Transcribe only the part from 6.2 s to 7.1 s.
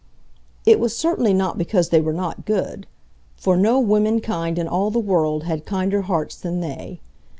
than they.